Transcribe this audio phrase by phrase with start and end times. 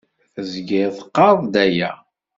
[0.33, 1.91] Teẓgiḍ teqqareḍ-d aya.